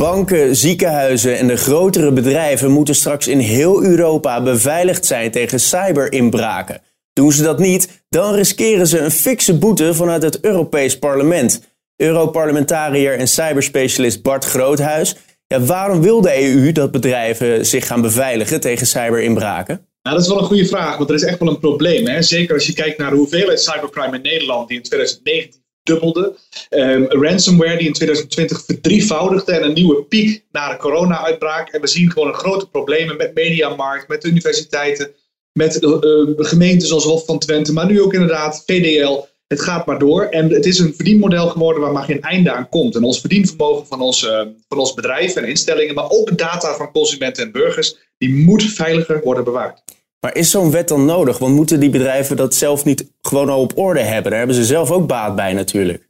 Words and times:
Banken, 0.00 0.56
ziekenhuizen 0.56 1.38
en 1.38 1.46
de 1.46 1.56
grotere 1.56 2.12
bedrijven 2.12 2.70
moeten 2.70 2.94
straks 2.94 3.28
in 3.28 3.38
heel 3.38 3.82
Europa 3.82 4.42
beveiligd 4.42 5.06
zijn 5.06 5.30
tegen 5.30 5.60
cyberinbraken. 5.60 6.80
Doen 7.12 7.32
ze 7.32 7.42
dat 7.42 7.58
niet, 7.58 8.04
dan 8.08 8.34
riskeren 8.34 8.86
ze 8.86 8.98
een 8.98 9.10
fikse 9.10 9.58
boete 9.58 9.94
vanuit 9.94 10.22
het 10.22 10.40
Europees 10.40 10.98
Parlement. 10.98 11.62
Europarlementariër 11.96 13.18
en 13.18 13.28
cyberspecialist 13.28 14.22
Bart 14.22 14.44
Groothuis. 14.44 15.16
Ja, 15.46 15.60
waarom 15.60 16.02
wil 16.02 16.20
de 16.20 16.42
EU 16.42 16.72
dat 16.72 16.90
bedrijven 16.90 17.66
zich 17.66 17.86
gaan 17.86 18.00
beveiligen 18.00 18.60
tegen 18.60 18.86
cyberinbraken? 18.86 19.86
Nou, 20.02 20.16
dat 20.16 20.24
is 20.24 20.30
wel 20.30 20.38
een 20.38 20.46
goede 20.46 20.66
vraag, 20.66 20.96
want 20.96 21.08
er 21.08 21.16
is 21.16 21.24
echt 21.24 21.38
wel 21.38 21.48
een 21.48 21.60
probleem. 21.60 22.06
Hè? 22.06 22.22
Zeker 22.22 22.54
als 22.54 22.66
je 22.66 22.72
kijkt 22.72 22.98
naar 22.98 23.10
de 23.10 23.16
hoeveelheid 23.16 23.60
cybercrime 23.60 24.16
in 24.16 24.22
Nederland, 24.22 24.68
die 24.68 24.76
in 24.76 24.82
2019 24.82 25.60
dubbelde. 25.82 26.36
Um, 26.70 27.06
ransomware 27.08 27.76
die 27.76 27.86
in 27.86 27.92
2020 27.92 28.64
verdrievoudigde 28.64 29.52
en 29.52 29.64
een 29.64 29.74
nieuwe 29.74 30.04
piek 30.04 30.44
na 30.52 30.70
de 30.70 30.76
corona-uitbraak. 30.76 31.68
En 31.68 31.80
we 31.80 31.86
zien 31.86 32.10
gewoon 32.10 32.34
grote 32.34 32.68
problemen 32.68 33.16
met 33.16 33.34
Mediamarkt, 33.34 34.08
met 34.08 34.24
universiteiten, 34.24 35.10
met 35.52 35.82
uh, 35.82 36.26
gemeenten 36.36 36.88
zoals 36.88 37.04
Hof 37.04 37.24
van 37.24 37.38
Twente, 37.38 37.72
maar 37.72 37.86
nu 37.86 38.02
ook 38.02 38.14
inderdaad 38.14 38.62
VDL. 38.66 39.28
Het 39.46 39.60
gaat 39.60 39.86
maar 39.86 39.98
door. 39.98 40.24
En 40.24 40.50
het 40.52 40.66
is 40.66 40.78
een 40.78 40.94
verdienmodel 40.94 41.48
geworden 41.48 41.82
waar 41.82 41.92
maar 41.92 42.04
geen 42.04 42.22
einde 42.22 42.52
aan 42.52 42.68
komt. 42.68 42.94
En 42.94 43.02
ons 43.02 43.20
verdienvermogen 43.20 43.86
van 43.86 44.00
ons, 44.00 44.22
uh, 44.22 44.42
van 44.68 44.78
ons 44.78 44.94
bedrijf 44.94 45.36
en 45.36 45.44
instellingen, 45.44 45.94
maar 45.94 46.10
ook 46.10 46.28
de 46.28 46.34
data 46.34 46.76
van 46.76 46.92
consumenten 46.92 47.44
en 47.44 47.52
burgers, 47.52 47.96
die 48.18 48.34
moet 48.34 48.62
veiliger 48.62 49.20
worden 49.22 49.44
bewaard. 49.44 49.82
Maar 50.20 50.36
is 50.36 50.50
zo'n 50.50 50.70
wet 50.70 50.88
dan 50.88 51.04
nodig? 51.04 51.38
Want 51.38 51.54
moeten 51.54 51.80
die 51.80 51.90
bedrijven 51.90 52.36
dat 52.36 52.54
zelf 52.54 52.84
niet 52.84 53.12
gewoon 53.20 53.48
al 53.48 53.60
op 53.60 53.78
orde 53.78 54.00
hebben? 54.00 54.30
Daar 54.30 54.38
hebben 54.38 54.56
ze 54.56 54.64
zelf 54.64 54.90
ook 54.90 55.06
baat 55.06 55.36
bij 55.36 55.52
natuurlijk. 55.52 56.08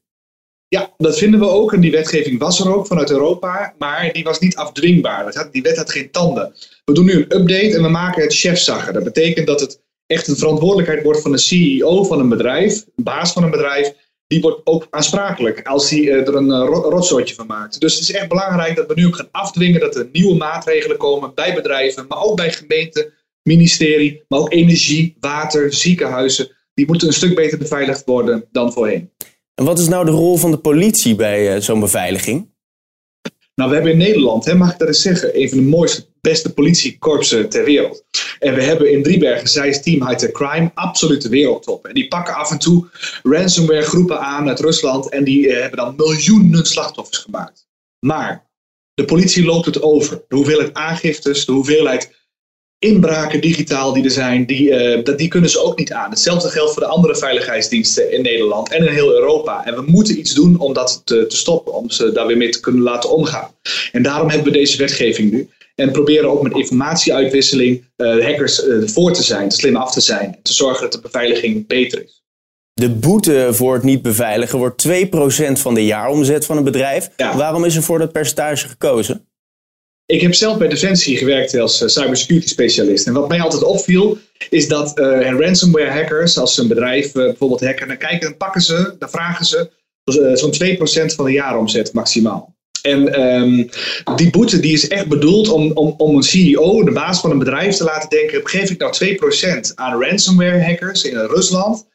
Ja, 0.69 0.94
dat 0.97 1.19
vinden 1.19 1.41
we 1.41 1.48
ook. 1.48 1.72
En 1.72 1.80
die 1.80 1.91
wetgeving 1.91 2.38
was 2.38 2.61
er 2.61 2.75
ook 2.75 2.86
vanuit 2.86 3.11
Europa, 3.11 3.75
maar 3.78 4.12
die 4.12 4.25
was 4.25 4.38
niet 4.38 4.56
afdwingbaar. 4.56 5.48
Die 5.53 5.62
wet 5.62 5.77
had 5.77 5.92
geen 5.92 6.11
tanden. 6.11 6.55
We 6.84 6.92
doen 6.92 7.05
nu 7.05 7.12
een 7.12 7.41
update 7.41 7.75
en 7.77 7.83
we 7.83 7.88
maken 7.88 8.22
het 8.22 8.34
chefzagger. 8.34 8.92
Dat 8.92 9.05
betekent 9.05 9.47
dat 9.47 9.61
het 9.61 9.83
echt 10.06 10.28
een 10.28 10.36
verantwoordelijkheid 10.36 11.03
wordt 11.03 11.20
van 11.20 11.33
de 11.33 11.38
CEO 11.38 12.05
van 12.05 12.20
een 12.20 12.28
bedrijf, 12.28 12.84
een 12.97 13.05
baas 13.05 13.33
van 13.33 13.42
een 13.42 13.50
bedrijf. 13.50 13.92
Die 14.27 14.41
wordt 14.41 14.61
ook 14.64 14.86
aansprakelijk 14.91 15.66
als 15.66 15.91
hij 15.91 16.08
er 16.08 16.34
een 16.34 16.50
rotzootje 16.66 17.34
van 17.34 17.47
maakt. 17.47 17.81
Dus 17.81 17.94
het 17.94 18.03
is 18.03 18.12
echt 18.12 18.28
belangrijk 18.28 18.77
dat 18.77 18.86
we 18.86 18.94
nu 18.94 19.06
ook 19.06 19.16
gaan 19.16 19.28
afdwingen 19.31 19.81
dat 19.81 19.97
er 19.97 20.08
nieuwe 20.12 20.36
maatregelen 20.36 20.97
komen 20.97 21.34
bij 21.34 21.55
bedrijven, 21.55 22.05
maar 22.08 22.22
ook 22.22 22.36
bij 22.36 22.53
gemeenten 22.53 23.12
ministerie, 23.42 24.24
maar 24.28 24.38
ook 24.38 24.52
energie, 24.52 25.16
water, 25.20 25.72
ziekenhuizen. 25.72 26.56
Die 26.74 26.86
moeten 26.86 27.08
een 27.08 27.14
stuk 27.14 27.34
beter 27.34 27.58
beveiligd 27.58 28.05
worden 28.05 28.44
dan 28.52 28.72
voorheen. 28.72 29.10
En 29.55 29.64
wat 29.64 29.78
is 29.78 29.88
nou 29.88 30.05
de 30.05 30.10
rol 30.10 30.36
van 30.36 30.50
de 30.50 30.58
politie 30.58 31.14
bij 31.14 31.55
uh, 31.55 31.60
zo'n 31.60 31.80
beveiliging? 31.80 32.48
Nou, 33.55 33.69
we 33.69 33.74
hebben 33.74 33.92
in 33.92 33.98
Nederland, 33.98 34.44
hè, 34.44 34.55
mag 34.55 34.72
ik 34.72 34.78
dat 34.78 34.88
eens 34.88 35.02
zeggen, 35.02 35.41
een 35.41 35.48
van 35.48 35.58
de 35.58 35.64
mooiste, 35.64 36.06
beste 36.20 36.52
politiekorpsen 36.52 37.48
ter 37.48 37.64
wereld. 37.64 38.05
En 38.38 38.55
we 38.55 38.62
hebben 38.62 38.92
in 38.92 39.02
Driebergen, 39.02 39.48
Zeist 39.48 39.82
Team 39.82 40.08
High 40.08 40.32
Crime, 40.32 40.70
absolute 40.75 41.28
wereldtop. 41.28 41.86
En 41.86 41.94
die 41.94 42.08
pakken 42.08 42.34
af 42.34 42.50
en 42.50 42.58
toe 42.58 42.86
ransomware 43.22 43.82
groepen 43.82 44.20
aan 44.20 44.48
uit 44.48 44.60
Rusland 44.60 45.08
en 45.08 45.25
die 45.25 45.47
uh, 45.47 45.60
hebben 45.60 45.78
dan 45.78 45.94
miljoenen 45.97 46.66
slachtoffers 46.66 47.19
gemaakt. 47.19 47.69
Maar 48.06 48.50
de 48.94 49.04
politie 49.04 49.44
loopt 49.44 49.66
het 49.66 49.82
over. 49.82 50.25
De 50.28 50.37
hoeveelheid 50.37 50.75
aangiftes, 50.75 51.47
de 51.47 51.53
hoeveelheid 51.53 52.19
inbraken 52.80 53.41
digitaal 53.41 53.92
die 53.92 54.04
er 54.04 54.10
zijn, 54.10 54.46
die, 54.46 54.70
uh, 54.70 55.04
dat, 55.04 55.18
die 55.18 55.28
kunnen 55.28 55.50
ze 55.50 55.62
ook 55.62 55.78
niet 55.78 55.92
aan. 55.92 56.10
Hetzelfde 56.10 56.48
geldt 56.48 56.72
voor 56.72 56.82
de 56.82 56.88
andere 56.88 57.16
veiligheidsdiensten 57.16 58.12
in 58.12 58.22
Nederland 58.22 58.72
en 58.72 58.86
in 58.86 58.92
heel 58.92 59.12
Europa. 59.12 59.66
En 59.66 59.74
we 59.74 59.82
moeten 59.86 60.18
iets 60.18 60.34
doen 60.34 60.58
om 60.58 60.72
dat 60.72 61.02
te, 61.04 61.26
te 61.26 61.36
stoppen, 61.36 61.74
om 61.74 61.90
ze 61.90 62.12
daar 62.12 62.26
weer 62.26 62.36
mee 62.36 62.48
te 62.48 62.60
kunnen 62.60 62.82
laten 62.82 63.10
omgaan. 63.10 63.50
En 63.92 64.02
daarom 64.02 64.28
hebben 64.28 64.52
we 64.52 64.58
deze 64.58 64.76
wetgeving 64.76 65.30
nu. 65.30 65.48
En 65.74 65.92
proberen 65.92 66.30
ook 66.30 66.42
met 66.42 66.56
informatieuitwisseling 66.56 67.84
uh, 67.96 68.24
hackers 68.24 68.64
uh, 68.64 68.88
voor 68.88 69.12
te 69.12 69.22
zijn, 69.22 69.50
slim 69.50 69.76
af 69.76 69.92
te 69.92 70.00
zijn. 70.00 70.38
Te 70.42 70.52
zorgen 70.52 70.82
dat 70.82 70.92
de 70.92 71.00
beveiliging 71.00 71.66
beter 71.66 72.02
is. 72.02 72.22
De 72.72 72.90
boete 72.90 73.48
voor 73.50 73.74
het 73.74 73.82
niet 73.82 74.02
beveiligen 74.02 74.58
wordt 74.58 74.88
2% 74.88 74.90
van 75.52 75.74
de 75.74 75.84
jaaromzet 75.84 76.46
van 76.46 76.56
een 76.56 76.64
bedrijf. 76.64 77.10
Ja. 77.16 77.36
Waarom 77.36 77.64
is 77.64 77.76
er 77.76 77.82
voor 77.82 77.98
dat 77.98 78.12
percentage 78.12 78.69
gekozen? 78.69 79.29
Ik 80.10 80.21
heb 80.21 80.34
zelf 80.34 80.59
bij 80.59 80.69
Defensie 80.69 81.16
gewerkt 81.16 81.54
als 81.54 81.82
uh, 81.82 81.88
cybersecurity 81.88 82.48
specialist. 82.48 83.06
En 83.06 83.12
wat 83.12 83.28
mij 83.28 83.41
altijd 83.41 83.62
opviel, 83.62 84.19
is 84.48 84.69
dat 84.69 84.98
uh, 84.98 85.31
ransomware 85.31 85.91
hackers, 85.91 86.38
als 86.38 86.54
ze 86.54 86.60
een 86.60 86.69
bedrijf 86.69 87.06
uh, 87.06 87.25
bijvoorbeeld 87.25 87.60
hacken, 87.60 87.88
dan 87.88 87.97
kijken, 87.97 88.28
dan 88.28 88.37
pakken 88.37 88.60
ze, 88.60 88.94
dan 88.99 89.10
vragen 89.10 89.44
ze 89.44 89.70
zo'n 90.34 90.54
2% 91.12 91.15
van 91.15 91.25
de 91.25 91.32
jaaromzet 91.32 91.93
maximaal. 91.93 92.54
En 92.82 93.20
um, 93.20 93.69
die 94.16 94.31
boete 94.31 94.60
die 94.60 94.72
is 94.72 94.88
echt 94.88 95.09
bedoeld 95.09 95.49
om, 95.49 95.72
om, 95.72 95.94
om 95.97 96.16
een 96.16 96.22
CEO, 96.22 96.84
de 96.84 96.93
baas 96.93 97.20
van 97.20 97.31
een 97.31 97.38
bedrijf, 97.38 97.76
te 97.76 97.84
laten 97.84 98.09
denken: 98.09 98.49
geef 98.49 98.70
ik 98.70 98.78
nou 98.78 98.94
2% 99.70 99.75
aan 99.75 100.03
ransomware 100.03 100.65
hackers 100.65 101.04
in 101.04 101.16
Rusland? 101.16 101.87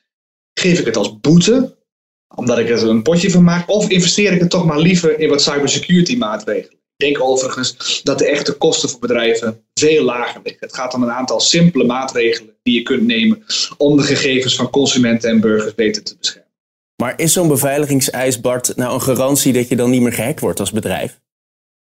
Geef 0.54 0.80
ik 0.80 0.86
het 0.86 0.98
als 0.98 1.20
boete, 1.20 1.76
omdat 2.36 2.58
ik 2.58 2.70
er 2.70 2.88
een 2.88 3.02
potje 3.02 3.32
van 3.32 3.44
maak? 3.44 3.70
Of 3.70 3.90
investeer 3.90 4.32
ik 4.32 4.40
het 4.40 4.50
toch 4.50 4.66
maar 4.66 4.80
liever 4.80 5.20
in 5.20 5.30
wat 5.30 5.42
cybersecurity 5.42 6.18
maatregelen? 6.18 6.84
Denk 6.98 7.22
overigens 7.22 8.02
dat 8.04 8.18
de 8.18 8.28
echte 8.28 8.54
kosten 8.54 8.90
voor 8.90 9.00
bedrijven 9.00 9.64
veel 9.74 10.04
lager 10.04 10.42
liggen. 10.44 10.68
Het 10.68 10.76
gaat 10.76 10.94
om 10.94 11.04
een 11.04 11.12
aantal 11.12 11.40
simpele 11.40 11.84
maatregelen 11.84 12.56
die 12.64 12.74
je 12.74 12.82
kunt 12.82 13.04
nemen 13.04 13.46
om 13.78 13.98
de 13.98 14.04
gegevens 14.04 14.56
van 14.56 14.70
consumenten 14.70 15.30
en 15.30 15.40
burgers 15.40 15.76
beter 15.76 16.04
te 16.04 16.16
beschermen. 16.20 16.52
Maar 16.96 17.20
is 17.20 17.34
zo'n 17.34 17.48
beveiligingseis, 17.48 18.42
Bart, 18.42 18.76
nou 18.76 18.94
een 18.94 19.02
garantie 19.02 19.54
dat 19.54 19.70
je 19.70 19.76
dan 19.76 19.90
niet 19.90 20.02
meer 20.02 20.14
gehackt 20.14 20.40
wordt 20.40 20.60
als 20.60 20.72
bedrijf? 20.72 21.20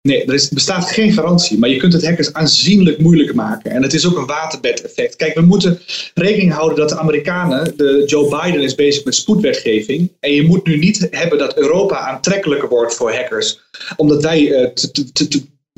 Nee, 0.06 0.24
er 0.24 0.34
is, 0.34 0.48
bestaat 0.48 0.90
geen 0.90 1.12
garantie, 1.12 1.58
maar 1.58 1.68
je 1.68 1.76
kunt 1.76 1.92
het 1.92 2.06
hackers 2.06 2.32
aanzienlijk 2.32 2.98
moeilijk 2.98 3.34
maken. 3.34 3.70
En 3.70 3.82
het 3.82 3.94
is 3.94 4.06
ook 4.06 4.16
een 4.16 4.26
waterbed-effect. 4.26 5.16
Kijk, 5.16 5.34
we 5.34 5.40
moeten 5.40 5.80
rekening 6.14 6.52
houden 6.52 6.78
dat 6.78 6.88
de 6.88 6.98
Amerikanen, 6.98 7.76
de 7.76 8.02
Joe 8.06 8.28
Biden 8.28 8.62
is 8.62 8.74
bezig 8.74 9.04
met 9.04 9.14
spoedwetgeving. 9.14 10.12
En 10.20 10.32
je 10.32 10.42
moet 10.42 10.66
nu 10.66 10.78
niet 10.78 11.08
hebben 11.10 11.38
dat 11.38 11.58
Europa 11.58 11.98
aantrekkelijker 11.98 12.68
wordt 12.68 12.94
voor 12.94 13.12
hackers, 13.12 13.60
omdat 13.96 14.22
wij 14.22 14.40
uh, 14.40 14.68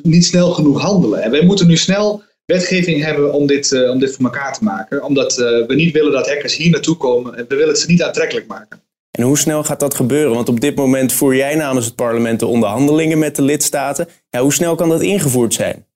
niet 0.03 0.25
snel 0.25 0.51
genoeg 0.51 0.81
handelen. 0.81 1.23
En 1.23 1.31
wij 1.31 1.45
moeten 1.45 1.67
nu 1.67 1.77
snel 1.77 2.23
wetgeving 2.45 3.05
hebben 3.05 3.33
om 3.33 3.47
dit, 3.47 3.71
uh, 3.71 3.91
om 3.91 3.99
dit 3.99 4.15
voor 4.15 4.25
elkaar 4.25 4.53
te 4.59 4.65
maken, 4.65 5.05
omdat 5.05 5.39
uh, 5.39 5.67
we 5.67 5.75
niet 5.75 5.93
willen 5.93 6.13
dat 6.13 6.29
hackers 6.29 6.57
hier 6.57 6.71
naartoe 6.71 6.97
komen 6.97 7.37
en 7.37 7.45
we 7.49 7.55
willen 7.55 7.69
het 7.69 7.79
ze 7.79 7.91
niet 7.91 8.03
aantrekkelijk 8.03 8.47
maken. 8.47 8.83
En 9.19 9.25
hoe 9.25 9.39
snel 9.39 9.65
gaat 9.65 9.81
dat 9.81 9.95
gebeuren? 9.95 10.35
Want 10.35 10.49
op 10.49 10.61
dit 10.61 10.77
moment 10.77 11.13
voer 11.13 11.37
jij 11.37 11.55
namens 11.55 11.87
het 11.87 11.95
parlement 11.95 12.41
de 12.41 12.47
onderhandelingen 12.47 13.19
met 13.19 13.37
de 13.37 13.43
lidstaten. 13.43 14.09
Ja, 14.31 14.41
hoe 14.41 14.53
snel 14.53 14.75
kan 14.75 14.89
dat 14.89 15.03
ingevoerd 15.03 15.55
zijn? 15.55 15.87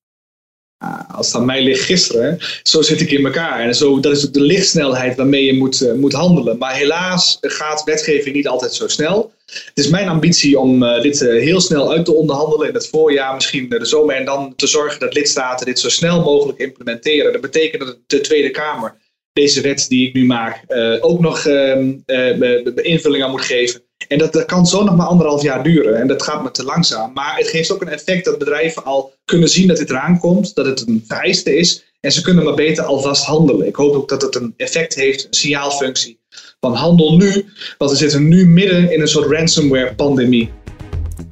als 1.14 1.26
het 1.26 1.36
aan 1.36 1.44
mij 1.44 1.62
ligt 1.62 1.84
gisteren, 1.84 2.38
zo 2.62 2.82
zit 2.82 3.00
ik 3.00 3.10
in 3.10 3.24
elkaar. 3.24 3.60
En 3.60 3.74
zo, 3.74 4.00
dat 4.00 4.12
is 4.12 4.30
de 4.30 4.40
lichtsnelheid 4.40 5.16
waarmee 5.16 5.44
je 5.44 5.54
moet, 5.54 5.82
uh, 5.82 5.92
moet 5.92 6.12
handelen. 6.12 6.58
Maar 6.58 6.74
helaas 6.74 7.38
gaat 7.40 7.84
wetgeving 7.84 8.34
niet 8.34 8.48
altijd 8.48 8.74
zo 8.74 8.88
snel. 8.88 9.32
Het 9.46 9.70
is 9.84 9.88
mijn 9.88 10.08
ambitie 10.08 10.58
om 10.58 10.82
uh, 10.82 11.02
dit 11.02 11.20
uh, 11.20 11.42
heel 11.42 11.60
snel 11.60 11.92
uit 11.92 12.04
te 12.04 12.14
onderhandelen 12.14 12.68
in 12.68 12.74
het 12.74 12.88
voorjaar, 12.88 13.34
misschien 13.34 13.68
de 13.68 13.84
zomer. 13.84 14.16
En 14.16 14.24
dan 14.24 14.52
te 14.56 14.66
zorgen 14.66 15.00
dat 15.00 15.14
lidstaten 15.14 15.66
dit 15.66 15.78
zo 15.78 15.88
snel 15.88 16.22
mogelijk 16.22 16.58
implementeren. 16.58 17.32
Dat 17.32 17.40
betekent 17.40 17.82
dat 17.82 17.96
de 18.06 18.20
Tweede 18.20 18.50
Kamer 18.50 18.94
deze 19.32 19.60
wet 19.60 19.86
die 19.88 20.08
ik 20.08 20.14
nu 20.14 20.24
maak 20.24 20.64
uh, 20.68 20.96
ook 21.00 21.20
nog 21.20 21.46
uh, 21.46 21.78
uh, 22.06 22.62
invulling 22.74 23.24
aan 23.24 23.30
moet 23.30 23.40
geven. 23.40 23.82
En 24.08 24.18
dat, 24.18 24.32
dat 24.32 24.44
kan 24.44 24.66
zo 24.66 24.84
nog 24.84 24.96
maar 24.96 25.06
anderhalf 25.06 25.42
jaar 25.42 25.62
duren. 25.62 26.00
En 26.00 26.06
dat 26.06 26.22
gaat 26.22 26.42
me 26.42 26.50
te 26.50 26.64
langzaam. 26.64 27.12
Maar 27.12 27.36
het 27.36 27.48
geeft 27.48 27.72
ook 27.72 27.82
een 27.82 27.88
effect 27.88 28.24
dat 28.24 28.38
bedrijven 28.38 28.84
al 28.84 29.12
kunnen 29.24 29.48
zien 29.48 29.68
dat 29.68 29.76
dit 29.76 29.90
eraan 29.90 30.18
komt. 30.18 30.54
Dat 30.54 30.66
het 30.66 30.88
een 30.88 31.04
vereiste 31.06 31.56
is. 31.56 31.84
En 32.00 32.12
ze 32.12 32.22
kunnen 32.22 32.44
maar 32.44 32.54
beter 32.54 32.84
alvast 32.84 33.24
handelen. 33.24 33.66
Ik 33.66 33.76
hoop 33.76 33.94
ook 33.94 34.08
dat 34.08 34.22
het 34.22 34.34
een 34.34 34.54
effect 34.56 34.94
heeft, 34.94 35.24
een 35.24 35.34
signaalfunctie. 35.34 36.20
Van 36.60 36.74
handel 36.74 37.16
nu, 37.16 37.44
want 37.78 37.90
we 37.90 37.96
zitten 37.96 38.28
nu 38.28 38.46
midden 38.46 38.92
in 38.92 39.00
een 39.00 39.08
soort 39.08 39.30
ransomware 39.30 39.94
pandemie. 39.94 40.50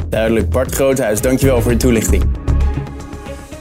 Duidelijk. 0.09 0.51
Bart 0.51 0.75
Groothuis, 0.75 1.21
dankjewel 1.21 1.63
voor 1.63 1.71
je 1.71 1.77
toelichting. 1.77 2.50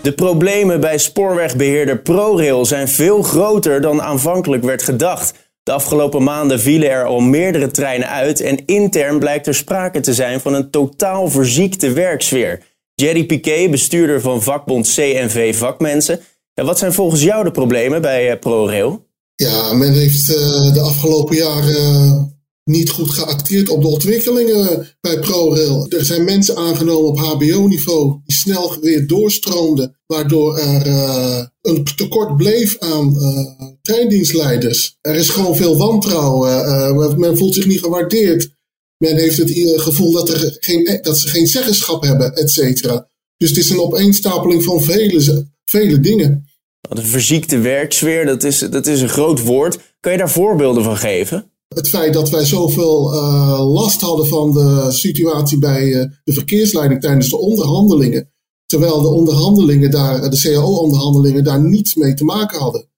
De 0.01 0.13
problemen 0.13 0.79
bij 0.79 0.97
spoorwegbeheerder 0.97 1.99
ProRail 1.99 2.65
zijn 2.65 2.87
veel 2.87 3.23
groter 3.23 3.81
dan 3.81 4.01
aanvankelijk 4.01 4.63
werd 4.63 4.83
gedacht. 4.83 5.33
De 5.63 5.71
afgelopen 5.71 6.23
maanden 6.23 6.59
vielen 6.59 6.89
er 6.89 7.05
al 7.05 7.19
meerdere 7.19 7.71
treinen 7.71 8.09
uit 8.09 8.41
en 8.41 8.65
intern 8.65 9.19
blijkt 9.19 9.47
er 9.47 9.55
sprake 9.55 9.99
te 9.99 10.13
zijn 10.13 10.39
van 10.39 10.53
een 10.53 10.69
totaal 10.69 11.29
verziekte 11.29 11.91
werksfeer. 11.91 12.61
Jerry 12.93 13.25
Piquet, 13.25 13.71
bestuurder 13.71 14.21
van 14.21 14.43
vakbond 14.43 14.93
CNV 14.93 15.55
Vakmensen. 15.55 16.19
En 16.53 16.65
wat 16.65 16.77
zijn 16.77 16.93
volgens 16.93 17.23
jou 17.23 17.43
de 17.43 17.51
problemen 17.51 18.01
bij 18.01 18.39
ProRail? 18.39 19.05
Ja, 19.35 19.73
men 19.73 19.93
heeft 19.93 20.27
de 20.73 20.81
afgelopen 20.81 21.35
jaren 21.35 22.38
niet 22.69 22.89
goed 22.89 23.09
geacteerd 23.09 23.69
op 23.69 23.81
de 23.81 23.87
ontwikkelingen 23.87 24.87
bij 25.01 25.19
ProRail. 25.19 25.85
Er 25.89 26.05
zijn 26.05 26.23
mensen 26.23 26.55
aangenomen 26.55 27.09
op 27.09 27.19
HBO-niveau 27.19 28.21
die 28.25 28.35
snel 28.35 28.79
weer 28.81 29.07
doorstroomden, 29.07 29.99
waardoor 30.05 30.57
er 30.57 30.87
uh, 30.87 31.45
een 31.61 31.83
tekort 31.95 32.37
bleef 32.37 32.77
aan 32.79 33.15
uh, 33.15 33.67
treindienstleiders. 33.81 34.97
Er 35.01 35.15
is 35.15 35.29
gewoon 35.29 35.55
veel 35.55 35.77
wantrouwen. 35.77 36.51
Uh, 36.51 37.15
men 37.15 37.37
voelt 37.37 37.55
zich 37.55 37.65
niet 37.65 37.79
gewaardeerd. 37.79 38.49
Men 38.97 39.17
heeft 39.17 39.37
het 39.37 39.51
gevoel 39.81 40.11
dat, 40.11 40.29
er 40.29 40.57
geen, 40.59 40.99
dat 41.01 41.19
ze 41.19 41.27
geen 41.27 41.47
zeggenschap 41.47 42.03
hebben, 42.03 42.35
et 42.35 42.51
cetera. 42.51 43.09
Dus 43.37 43.49
het 43.49 43.57
is 43.57 43.69
een 43.69 43.79
opeenstapeling 43.79 44.63
van 44.63 44.81
vele, 44.83 45.47
vele 45.65 45.99
dingen. 45.99 46.49
De 46.89 47.03
verziekte 47.03 47.59
werksfeer, 47.59 48.25
dat 48.25 48.43
is, 48.43 48.59
dat 48.59 48.87
is 48.87 49.01
een 49.01 49.09
groot 49.09 49.43
woord. 49.43 49.79
Kan 49.99 50.11
je 50.11 50.17
daar 50.17 50.31
voorbeelden 50.31 50.83
van 50.83 50.97
geven? 50.97 51.48
Het 51.75 51.89
feit 51.89 52.13
dat 52.13 52.29
wij 52.29 52.45
zoveel 52.45 53.13
uh, 53.13 53.73
last 53.73 54.01
hadden 54.01 54.27
van 54.27 54.51
de 54.51 54.85
situatie 54.91 55.57
bij 55.57 55.85
uh, 55.85 56.05
de 56.23 56.33
verkeersleiding 56.33 57.01
tijdens 57.01 57.29
de 57.29 57.37
onderhandelingen. 57.37 58.31
Terwijl 58.65 59.01
de 59.01 59.07
onderhandelingen 59.07 59.91
daar, 59.91 60.29
de 60.29 60.41
CAO-onderhandelingen 60.41 61.43
daar 61.43 61.61
niets 61.61 61.95
mee 61.95 62.13
te 62.13 62.23
maken 62.23 62.59
hadden. 62.59 62.89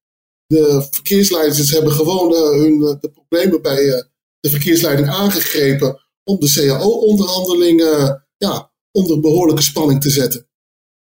De 0.47 0.87
verkeersleiders 0.89 1.71
hebben 1.71 1.91
gewoon 1.91 2.31
uh, 2.31 2.37
hun, 2.39 2.79
de 2.79 3.11
problemen 3.13 3.61
bij 3.61 4.05
de 4.39 4.49
verkeersleiding 4.49 5.09
aangegrepen 5.09 5.99
om 6.23 6.39
de 6.39 6.51
CAO-onderhandelingen 6.53 8.27
ja, 8.37 8.71
onder 8.91 9.19
behoorlijke 9.19 9.63
spanning 9.63 10.01
te 10.01 10.09
zetten. 10.09 10.45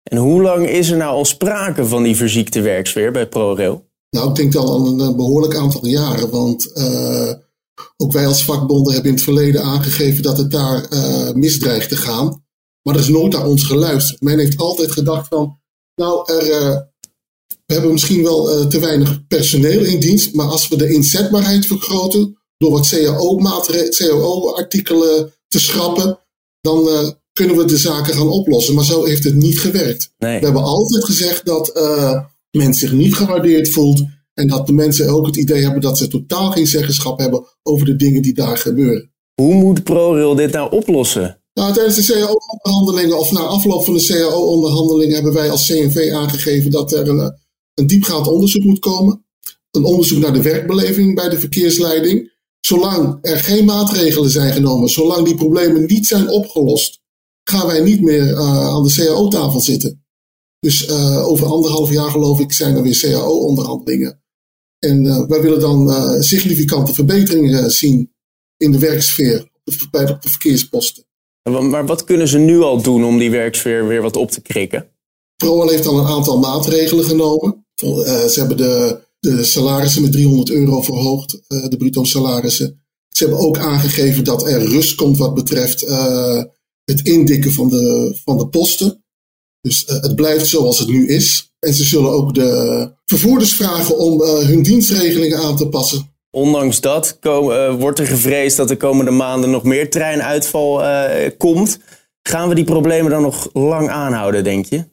En 0.04 0.18
hoe 0.18 0.42
lang 0.42 0.68
is 0.68 0.90
er 0.90 0.98
nou 0.98 1.16
al 1.16 1.26
sprake 1.26 1.86
van 1.86 2.04
die 2.04 2.16
verziekte 2.16 2.62
werksfeer 2.62 3.12
bij 3.12 3.28
ProRail? 3.28 3.86
Nou, 4.10 4.30
ik 4.30 4.36
denk 4.36 4.56
al 4.56 4.86
een, 4.86 5.16
behoorlijk 5.16 5.56
aantal 5.56 5.86
jaren, 5.86 6.30
want 6.30 6.72
ook 7.98 8.12
wij 8.12 8.28
als 8.28 8.44
vakbonden 8.44 8.94
hebben 8.94 9.12
in 9.12 9.18
het 9.18 9.26
verleden 9.26 9.64
aangegeven 9.64 10.24
dat 10.24 10.38
het 10.38 10.52
daar 10.52 10.94
uh, 10.94 11.32
misdreigt 11.32 11.90
te 11.90 11.96
gaan. 11.96 12.46
Maar 12.82 12.96
er 12.96 13.02
is 13.02 13.08
nooit 13.08 13.34
naar 13.34 13.48
ons 13.48 13.64
geluisterd. 13.64 14.22
Men 14.22 14.40
heeft 14.40 14.58
altijd 14.58 14.92
gedacht 14.92 15.28
van, 15.28 15.60
nou, 15.96 16.34
er, 16.34 16.50
uh, 16.50 16.78
we 17.66 17.74
hebben 17.74 17.92
misschien 17.92 18.24
wel 18.24 18.60
uh, 18.60 18.66
te 18.66 18.80
weinig 18.80 19.28
personeel 19.28 19.84
in 19.84 20.00
dienst, 20.00 20.34
maar 20.34 20.48
als 20.48 20.68
we 20.68 20.76
de 20.76 20.94
inzetbaarheid 20.94 21.66
vergroten 21.66 22.38
door 22.58 22.72
wat 22.72 22.90
CAO-artikelen 23.90 25.34
te 25.48 25.60
schrappen, 25.60 26.20
dan 26.62 26.88
kunnen 27.34 27.58
we 27.58 27.66
de 27.66 27.78
zaken 27.78 28.14
gaan 28.14 28.30
oplossen. 28.30 28.76
Maar 28.76 28.86
zo 28.86 29.06
heeft 29.06 29.24
het 29.24 29.36
niet 29.36 29.60
gewerkt. 29.60 30.14
Nee. 30.18 30.40
We 30.40 30.46
hebben 30.46 30.64
altijd 30.64 31.06
gezegd 31.06 31.46
dat 31.46 31.74
men 32.52 32.74
zich 32.74 32.92
niet 32.92 33.16
gewaardeerd 33.16 33.70
voelt 33.70 34.04
en 34.38 34.48
dat 34.48 34.68
de 34.68 34.74
mensen 34.74 35.10
ook 35.10 35.26
het 35.26 35.36
idee 35.36 35.64
hebben 35.64 35.82
dat 35.82 35.98
ze 35.98 36.08
totaal 36.08 36.52
geen 36.52 36.68
zeggenschap 36.68 37.20
hebben 37.20 37.46
over 37.64 37.86
de 37.86 37.96
dingen 37.96 38.22
die 38.22 38.34
daar 38.34 38.58
gebeuren. 38.58 39.12
Hoe 39.42 39.54
moet 39.54 39.84
ProRail 39.84 40.36
dit 40.36 40.52
nou 40.52 40.72
oplossen? 40.72 41.42
Nou, 41.54 41.74
tijdens 41.74 41.96
de 41.96 42.14
CAO-onderhandelingen 42.14 43.20
of 43.20 43.32
na 43.32 43.40
afloop 43.40 43.86
van 43.86 43.94
de 43.94 44.06
CAO-onderhandelingen 44.06 45.14
hebben 45.14 45.34
wij 45.34 45.50
als 45.50 45.68
CNV 45.68 46.12
aangegeven 46.14 46.72
dat 46.72 46.94
er 46.94 47.10
een, 47.10 47.38
een 47.74 47.88
diepgaand 47.88 48.28
onderzoek 48.28 48.64
moet 48.64 48.80
komen. 48.80 49.26
Een 49.72 49.86
onderzoek 49.86 50.20
naar 50.20 50.34
de 50.34 50.42
werkbeleving 50.42 51.16
bij 51.16 51.30
de 51.30 51.40
verkeersleiding. 51.40 52.32
Zolang 52.60 53.18
er 53.22 53.38
geen 53.38 53.66
maatregelen 53.66 54.30
zijn 54.30 54.54
genomen, 54.54 54.90
zolang 54.90 55.26
die 55.26 55.36
problemen 55.36 55.86
niet 55.86 56.08
zijn 56.08 56.30
opgelost, 56.30 57.00
gaan 57.44 57.68
wij 57.68 57.80
niet 57.80 58.02
meer 58.02 58.32
uh, 58.32 58.68
aan 58.68 58.84
de 58.84 58.94
CAO-tafel 58.94 59.62
zitten. 59.62 60.06
Dus 60.60 60.88
uh, 60.88 61.28
over 61.28 61.48
anderhalf 61.48 61.92
jaar 61.92 62.12
geloof 62.12 62.40
ik 62.40 62.54
zijn 62.54 62.76
er 62.76 62.82
weer 62.82 63.00
CAO-onderhandelingen. 63.00 64.22
En 64.80 65.04
uh, 65.04 65.28
wij 65.28 65.42
willen 65.42 65.60
dan 65.60 65.90
uh, 65.90 66.20
significante 66.20 66.94
verbeteringen 66.94 67.72
zien 67.72 68.14
in 68.58 68.72
de 68.72 68.80
werksfeer 68.80 69.50
bij 69.92 70.06
de, 70.06 70.18
de 70.20 70.30
verkeersposten. 70.30 71.06
Maar 71.50 71.86
wat 71.86 72.04
kunnen 72.04 72.28
ze 72.28 72.38
nu 72.38 72.60
al 72.62 72.82
doen 72.82 73.04
om 73.04 73.18
die 73.18 73.32
werksfeer 73.32 73.88
weer 73.88 74.02
wat 74.02 74.16
op 74.16 74.32
te 74.32 74.42
krikken? 74.42 74.90
ProRail 75.36 75.70
heeft 75.70 75.88
al 75.88 76.00
een 76.00 76.08
aantal 76.08 76.40
maatregelen 76.40 77.06
genomen. 77.06 77.66
Ze 77.76 78.34
hebben 78.36 78.58
de, 78.58 79.00
de 79.20 79.44
salarissen 79.44 80.02
met 80.02 80.12
300 80.12 80.50
euro 80.50 80.82
verhoogd, 80.82 81.32
de 81.48 81.76
bruto 81.78 82.04
salarissen. 82.04 82.82
Ze 83.10 83.24
hebben 83.24 83.42
ook 83.42 83.58
aangegeven 83.58 84.24
dat 84.24 84.48
er 84.48 84.66
rust 84.66 84.96
komt 84.96 85.18
wat 85.18 85.34
betreft 85.34 85.82
het 86.84 87.02
indikken 87.08 87.52
van 87.52 87.70
de, 87.70 88.18
van 88.24 88.38
de 88.38 88.48
posten. 88.48 89.04
Dus 89.62 89.84
het 89.86 90.16
blijft 90.16 90.48
zoals 90.48 90.80
het 90.80 90.88
nu 90.88 91.08
is. 91.08 91.52
En 91.60 91.74
ze 91.74 91.84
zullen 91.84 92.12
ook 92.12 92.34
de 92.34 92.92
vervoerders 93.06 93.56
vragen 93.56 93.98
om 93.98 94.22
uh, 94.22 94.38
hun 94.38 94.64
dienstregelingen 94.64 95.38
aan 95.38 95.58
te 95.58 95.68
passen. 95.68 96.16
Ondanks 96.32 96.82
dat 96.82 97.18
uh, 97.22 97.76
wordt 97.80 98.00
er 98.00 98.08
gevreesd 98.08 98.58
dat 98.58 98.68
de 98.68 98.78
komende 98.78 99.12
maanden 99.12 99.50
nog 99.50 99.64
meer 99.64 99.90
treinuitval 99.90 100.84
komt. 101.38 101.80
Gaan 102.22 102.50
we 102.50 102.56
die 102.56 102.64
problemen 102.64 103.12
dan 103.12 103.22
nog 103.22 103.50
lang 103.54 103.90
aanhouden, 103.90 104.44
denk 104.44 104.66
je? 104.66 104.86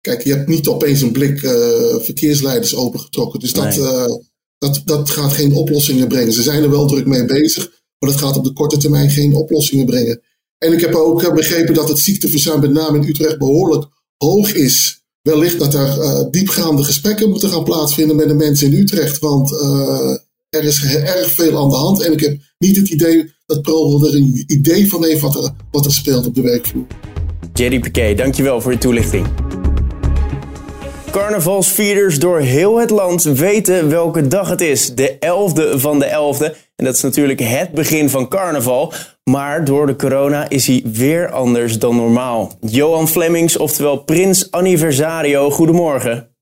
Kijk, 0.00 0.22
je 0.22 0.34
hebt 0.34 0.48
niet 0.48 0.68
opeens 0.68 1.00
een 1.00 1.12
blik 1.12 1.38
verkeersleiders 2.00 2.76
opengetrokken. 2.76 3.40
Dus 3.40 3.52
dat, 3.52 3.74
dat, 4.58 4.82
dat 4.84 5.10
gaat 5.10 5.32
geen 5.32 5.54
oplossingen 5.54 6.08
brengen. 6.08 6.32
Ze 6.32 6.42
zijn 6.42 6.62
er 6.62 6.70
wel 6.70 6.86
druk 6.86 7.06
mee 7.06 7.24
bezig, 7.24 7.70
maar 7.98 8.10
dat 8.10 8.20
gaat 8.20 8.36
op 8.36 8.44
de 8.44 8.52
korte 8.52 8.76
termijn 8.76 9.10
geen 9.10 9.34
oplossingen 9.34 9.86
brengen. 9.86 10.22
En 10.58 10.72
ik 10.72 10.80
heb 10.80 10.94
ook 10.94 11.34
begrepen 11.34 11.74
dat 11.74 11.88
het 11.88 11.98
ziekteverzuim 11.98 12.60
met 12.60 12.72
name 12.72 12.98
in 12.98 13.08
Utrecht 13.08 13.38
behoorlijk 13.38 13.86
hoog 14.24 14.52
is 14.52 15.02
wellicht 15.22 15.58
dat 15.58 15.74
er 15.74 15.98
uh, 15.98 16.24
diepgaande 16.30 16.84
gesprekken 16.84 17.30
moeten 17.30 17.48
gaan 17.48 17.64
plaatsvinden 17.64 18.16
met 18.16 18.28
de 18.28 18.34
mensen 18.34 18.72
in 18.72 18.80
Utrecht. 18.80 19.18
Want 19.18 19.52
uh, 19.52 20.16
er 20.48 20.64
is 20.64 20.84
erg 20.94 21.30
veel 21.30 21.58
aan 21.58 21.68
de 21.68 21.76
hand. 21.76 22.02
En 22.02 22.12
ik 22.12 22.20
heb 22.20 22.38
niet 22.58 22.76
het 22.76 22.88
idee 22.88 23.32
dat 23.46 23.62
ProRail 23.62 24.06
er 24.06 24.14
een 24.14 24.44
idee 24.46 24.88
van 24.88 25.04
heeft 25.04 25.20
wat 25.20 25.34
er, 25.34 25.50
wat 25.70 25.84
er 25.84 25.92
speelt 25.92 26.26
op 26.26 26.34
de 26.34 26.42
werkvloer. 26.42 26.86
Jerry 27.54 27.78
Piquet, 27.78 28.18
dankjewel 28.18 28.60
voor 28.60 28.72
je 28.72 28.78
toelichting. 28.78 29.26
Carnavalsvierders 31.10 32.18
door 32.18 32.40
heel 32.40 32.78
het 32.78 32.90
land 32.90 33.22
weten 33.22 33.88
welke 33.88 34.28
dag 34.28 34.48
het 34.48 34.60
is. 34.60 34.94
De 34.94 35.14
11e 35.14 35.78
van 35.80 35.98
de 35.98 36.06
11e. 36.06 36.69
En 36.80 36.86
dat 36.86 36.94
is 36.94 37.00
natuurlijk 37.00 37.40
het 37.40 37.72
begin 37.72 38.10
van 38.10 38.28
carnaval. 38.28 38.92
Maar 39.30 39.64
door 39.64 39.86
de 39.86 39.96
corona 39.96 40.48
is 40.48 40.66
hij 40.66 40.82
weer 40.84 41.30
anders 41.30 41.78
dan 41.78 41.96
normaal. 41.96 42.52
Johan 42.60 43.08
Flemings, 43.08 43.56
oftewel 43.56 43.96
Prins 43.96 44.50
Anniversario, 44.50 45.50
goedemorgen. 45.50 46.36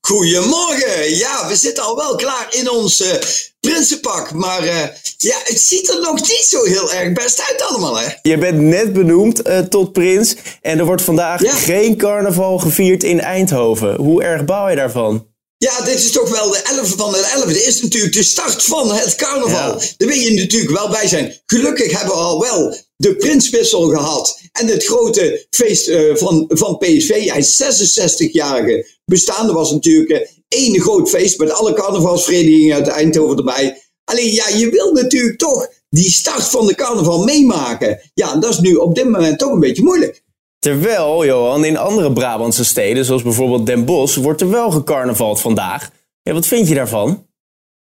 Goedemorgen. 0.00 1.16
Ja, 1.16 1.48
we 1.48 1.56
zitten 1.56 1.84
al 1.84 1.96
wel 1.96 2.16
klaar 2.16 2.46
in 2.50 2.70
ons 2.70 3.00
uh, 3.00 3.12
prinsenpak. 3.60 4.32
Maar 4.32 4.64
uh, 4.64 4.82
ja, 5.16 5.36
het 5.44 5.60
ziet 5.60 5.88
er 5.88 6.00
nog 6.00 6.14
niet 6.14 6.46
zo 6.48 6.64
heel 6.64 6.92
erg 6.92 7.12
best 7.12 7.46
uit 7.50 7.62
allemaal, 7.62 7.98
hè? 7.98 8.06
Je 8.22 8.38
bent 8.38 8.60
net 8.60 8.92
benoemd 8.92 9.48
uh, 9.48 9.58
tot 9.58 9.92
prins. 9.92 10.36
En 10.62 10.78
er 10.78 10.84
wordt 10.84 11.02
vandaag 11.02 11.64
geen 11.64 11.96
carnaval 11.96 12.58
gevierd 12.58 13.02
in 13.02 13.20
Eindhoven. 13.20 13.94
Hoe 13.94 14.22
erg 14.22 14.44
bouw 14.44 14.68
je 14.68 14.76
daarvan? 14.76 15.27
Ja, 15.58 15.80
dit 15.84 15.94
is 15.94 16.10
toch 16.10 16.30
wel 16.30 16.50
de 16.50 16.58
11 16.58 16.94
van 16.96 17.12
de 17.12 17.30
11. 17.34 17.44
Dit 17.44 17.66
is 17.66 17.82
natuurlijk 17.82 18.12
de 18.12 18.22
start 18.22 18.62
van 18.62 18.92
het 18.92 19.14
carnaval. 19.14 19.82
Daar 19.96 20.08
wil 20.08 20.18
je 20.18 20.34
natuurlijk 20.34 20.70
wel 20.70 20.88
bij 20.88 21.08
zijn. 21.08 21.40
Gelukkig 21.46 21.92
hebben 21.92 22.14
we 22.14 22.20
al 22.20 22.40
wel 22.40 22.76
de 22.96 23.16
prinswissel 23.16 23.88
gehad. 23.88 24.40
En 24.52 24.66
het 24.66 24.84
grote 24.84 25.46
feest 25.50 25.88
uh, 25.88 26.16
van, 26.16 26.44
van 26.48 26.78
PSV. 26.78 27.08
Hij 27.08 27.44
66-jarige 27.44 28.88
bestaande 29.04 29.52
was 29.52 29.70
natuurlijk 29.70 30.10
uh, 30.10 30.28
één 30.48 30.80
groot 30.80 31.08
feest. 31.08 31.38
Met 31.38 31.52
alle 31.52 31.72
carnavalsverenigingen 31.72 32.74
uit 32.74 32.86
Eindhoven 32.86 33.36
erbij. 33.36 33.82
Alleen 34.04 34.32
ja, 34.32 34.48
je 34.48 34.70
wil 34.70 34.92
natuurlijk 34.92 35.38
toch 35.38 35.68
die 35.90 36.10
start 36.10 36.44
van 36.44 36.66
de 36.66 36.74
carnaval 36.74 37.24
meemaken. 37.24 38.00
Ja, 38.14 38.36
dat 38.36 38.52
is 38.52 38.58
nu 38.58 38.74
op 38.74 38.94
dit 38.94 39.04
moment 39.04 39.38
toch 39.38 39.52
een 39.52 39.60
beetje 39.60 39.82
moeilijk. 39.82 40.22
Terwijl, 40.58 41.24
Johan, 41.24 41.64
in 41.64 41.76
andere 41.76 42.12
Brabantse 42.12 42.64
steden, 42.64 43.04
zoals 43.04 43.22
bijvoorbeeld 43.22 43.66
Den 43.66 43.84
Bosch, 43.84 44.16
wordt 44.16 44.40
er 44.40 44.50
wel 44.50 44.70
gecarnavald 44.70 45.40
vandaag. 45.40 45.90
Ja, 46.22 46.32
wat 46.32 46.46
vind 46.46 46.68
je 46.68 46.74
daarvan? 46.74 47.26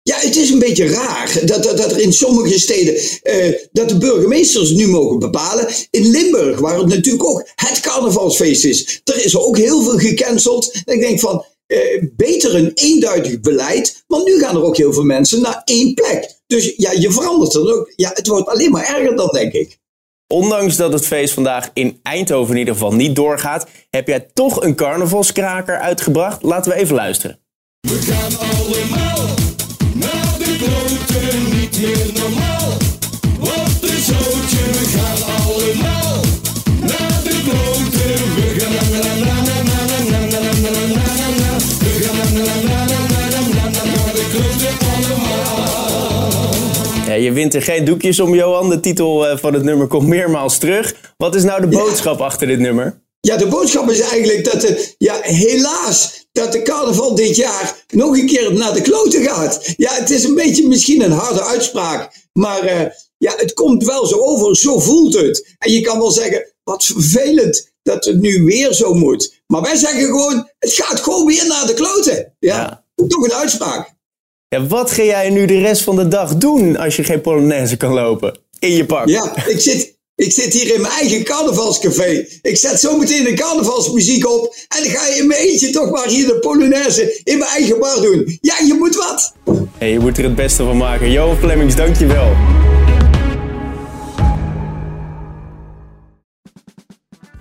Ja, 0.02 0.16
het 0.18 0.37
is 0.37 0.50
een 0.50 0.58
beetje 0.58 0.87
raar 0.87 1.40
dat, 1.44 1.62
dat, 1.62 1.76
dat 1.76 1.90
er 1.90 2.00
in 2.00 2.12
sommige 2.12 2.58
steden 2.58 2.94
uh, 3.23 3.58
dat 3.73 3.88
de 3.88 3.99
burgemeesters 3.99 4.70
nu 4.70 4.88
mogen 4.88 5.18
bepalen. 5.18 5.68
In 5.90 6.11
Limburg, 6.11 6.58
waar 6.58 6.78
het 6.78 6.87
natuurlijk 6.87 7.25
ook 7.25 7.49
het 7.54 7.80
carnavalsfeest 7.80 8.64
is, 8.64 9.00
er 9.04 9.25
is 9.25 9.37
ook 9.37 9.56
heel 9.56 9.82
veel 9.82 9.99
gecanceld. 9.99 10.73
En 10.85 10.94
ik 10.94 11.00
denk 11.00 11.20
van, 11.20 11.44
uh, 11.66 11.78
beter 12.16 12.54
een 12.54 12.70
eenduidig 12.75 13.40
beleid, 13.40 14.04
want 14.06 14.25
nu 14.25 14.38
gaan 14.38 14.56
er 14.56 14.64
ook 14.64 14.76
heel 14.76 14.92
veel 14.92 15.04
mensen 15.04 15.40
naar 15.40 15.62
één 15.64 15.94
plek. 15.94 16.35
Dus 16.46 16.75
ja, 16.76 16.92
je 16.92 17.11
verandert 17.11 17.54
er 17.54 17.75
ook. 17.75 17.92
Ja, 17.96 18.11
het 18.14 18.26
wordt 18.26 18.49
alleen 18.49 18.70
maar 18.70 18.94
erger 18.96 19.16
dan, 19.16 19.28
denk 19.32 19.52
ik. 19.52 19.78
Ondanks 20.28 20.76
dat 20.76 20.92
het 20.92 21.06
feest 21.06 21.35
vandaag 21.35 21.71
in 21.73 22.00
Eindhoven 22.02 22.52
in 22.52 22.59
ieder 22.59 22.75
geval 22.75 22.95
niet 22.95 23.16
doorgaat, 23.16 23.66
heb 23.90 24.06
jij 24.06 24.21
toch 24.21 24.62
een 24.62 24.75
carnavalskraker 24.75 25.78
uitgebracht. 25.78 26.42
Laten 26.42 26.73
we 26.73 26.78
even 26.78 26.95
luisteren. 26.95 27.38
Ja, 47.46 47.52
je 47.52 47.58
wint 47.58 47.68
er 47.68 47.74
geen 47.74 47.84
doekjes 47.84 48.20
om, 48.20 48.34
Johan. 48.34 48.70
De 48.70 48.80
titel 48.80 49.26
eh, 49.26 49.38
van 49.38 49.54
het 49.54 49.62
nummer 49.62 49.86
komt 49.86 50.08
meermaals 50.08 50.58
terug. 50.58 51.14
Wat 51.16 51.34
is 51.34 51.44
nou 51.44 51.60
de 51.60 51.66
boodschap 51.66 52.20
achter 52.20 52.46
dit 52.46 52.58
nummer? 52.58 53.04
Ja, 53.20 53.36
de 53.36 53.46
boodschap 53.46 53.90
is 53.90 54.00
eigenlijk 54.00 54.44
dat 54.44 54.62
het, 54.62 54.94
ja, 54.98 55.18
helaas, 55.22 56.26
dat 56.32 56.52
de 56.52 56.62
carnaval 56.62 57.14
dit 57.14 57.36
jaar 57.36 57.84
nog 57.88 58.18
een 58.18 58.26
keer 58.26 58.52
naar 58.52 58.74
de 58.74 58.80
kloten 58.80 59.22
gaat. 59.22 59.74
Ja, 59.76 59.92
het 59.94 60.10
is 60.10 60.24
een 60.24 60.34
beetje 60.34 60.68
misschien 60.68 61.02
een 61.02 61.12
harde 61.12 61.44
uitspraak, 61.44 62.28
maar 62.32 62.60
eh, 62.60 62.90
ja, 63.18 63.34
het 63.36 63.52
komt 63.52 63.84
wel 63.84 64.06
zo 64.06 64.16
over, 64.16 64.56
zo 64.56 64.78
voelt 64.78 65.14
het. 65.14 65.56
En 65.58 65.72
je 65.72 65.80
kan 65.80 65.98
wel 65.98 66.10
zeggen, 66.10 66.54
wat 66.64 66.84
vervelend 66.84 67.70
dat 67.82 68.04
het 68.04 68.20
nu 68.20 68.44
weer 68.44 68.72
zo 68.72 68.94
moet. 68.94 69.42
Maar 69.46 69.62
wij 69.62 69.76
zeggen 69.76 70.04
gewoon, 70.04 70.50
het 70.58 70.72
gaat 70.72 71.00
gewoon 71.00 71.26
weer 71.26 71.46
naar 71.46 71.66
de 71.66 71.74
kloten. 71.74 72.36
Ja, 72.38 72.84
toch 73.08 73.24
een 73.24 73.32
uitspraak. 73.32 73.95
Ja, 74.56 74.66
wat 74.66 74.90
ga 74.90 75.02
jij 75.02 75.30
nu 75.30 75.46
de 75.46 75.58
rest 75.58 75.82
van 75.82 75.96
de 75.96 76.08
dag 76.08 76.36
doen 76.36 76.76
als 76.76 76.96
je 76.96 77.04
geen 77.04 77.20
Polonaise 77.20 77.76
kan 77.76 77.92
lopen? 77.92 78.38
In 78.58 78.70
je 78.70 78.86
pak. 78.86 79.08
Ja, 79.08 79.46
ik 79.46 79.60
zit, 79.60 79.96
ik 80.14 80.32
zit 80.32 80.52
hier 80.52 80.75
in 80.75 80.80
mijn 80.80 80.92
eigen 80.92 81.25
carnavalscafé. 81.25 82.26
Ik 82.42 82.56
zet 82.56 82.80
zo 82.80 82.98
meteen 82.98 83.25
de 83.25 83.32
carnavalsmuziek 83.34 84.26
op. 84.28 84.56
En 84.68 84.82
dan 84.82 84.92
ga 84.92 85.06
je 85.06 85.14
in 85.20 85.26
mijn 85.26 85.40
eentje 85.40 85.70
toch 85.70 85.90
maar 85.90 86.08
hier 86.08 86.26
de 86.26 86.38
Polonaise 86.38 87.20
in 87.25 87.38
mijn 87.38 87.50
eigen 87.50 87.78
bar 87.78 88.00
doen. 88.00 88.38
Ja, 88.40 88.54
je 88.66 88.75
moet 88.78 88.96
wat. 88.96 89.34
Hey, 89.78 89.92
je 89.92 89.98
moet 89.98 90.18
er 90.18 90.25
het 90.25 90.34
beste 90.34 90.64
van 90.64 90.76
maken. 90.76 91.10
Johan 91.10 91.36
Flemings, 91.36 91.76
dankjewel. 91.76 92.32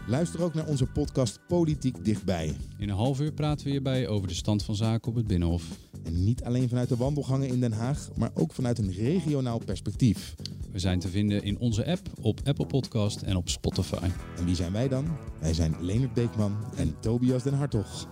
Luister 0.08 0.44
ook 0.44 0.54
naar 0.54 0.68
onze 0.68 0.86
podcast 0.86 1.40
Politiek 1.48 2.06
Dichtbij. 2.06 2.56
In 2.80 2.90
een 2.90 2.96
half 2.96 3.20
uur 3.20 3.32
praten 3.32 3.66
we 3.66 3.72
hierbij 3.72 4.08
over 4.08 4.28
de 4.28 4.34
stand 4.34 4.64
van 4.64 4.76
zaken 4.76 5.10
op 5.10 5.16
het 5.16 5.28
Binnenhof. 5.28 5.64
En 6.06 6.24
niet 6.24 6.44
alleen 6.44 6.70
vanuit 6.70 6.90
de 6.90 6.96
wandelgangen 6.96 7.48
in 7.48 7.60
Den 7.60 7.74
Haag, 7.74 8.10
maar 8.16 8.32
ook 8.34 8.54
vanuit 8.54 8.78
een 8.78 8.92
regionaal 8.92 9.60
perspectief. 9.66 10.36
We 10.72 10.80
zijn 10.80 11.00
te 11.00 11.08
vinden 11.08 11.44
in 11.44 11.60
onze 11.60 11.86
app, 11.86 12.10
op 12.22 12.40
Apple 12.44 12.66
Podcast 12.66 13.22
en 13.22 13.36
op 13.36 13.50
Spotify. 13.50 14.10
En 14.38 14.46
wie 14.46 14.56
zijn 14.56 14.72
wij 14.72 14.88
dan? 14.88 15.18
Wij 15.40 15.54
zijn 15.54 15.76
Leonard 15.80 16.14
Beekman 16.14 16.58
en 16.76 16.96
Tobias 17.00 17.44
den 17.44 17.54
Hartog. 17.54 18.08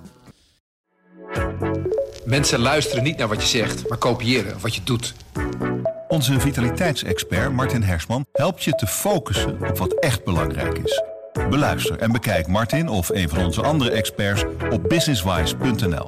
Mensen 2.25 2.59
luisteren 2.59 3.03
niet 3.03 3.17
naar 3.17 3.27
wat 3.27 3.41
je 3.41 3.47
zegt, 3.47 3.89
maar 3.89 3.97
kopiëren 3.97 4.59
wat 4.59 4.75
je 4.75 4.83
doet. 4.83 5.13
Onze 6.07 6.39
vitaliteitsexpert 6.39 7.53
Martin 7.53 7.81
Hersman 7.81 8.25
helpt 8.31 8.63
je 8.63 8.71
te 8.71 8.87
focussen 8.87 9.69
op 9.69 9.77
wat 9.77 9.99
echt 9.99 10.23
belangrijk 10.23 10.77
is. 10.77 11.03
Beluister 11.49 11.99
en 11.99 12.11
bekijk 12.11 12.47
Martin 12.47 12.89
of 12.89 13.09
een 13.09 13.29
van 13.29 13.45
onze 13.45 13.61
andere 13.61 13.91
experts 13.91 14.43
op 14.71 14.89
businesswise.nl. 14.89 16.07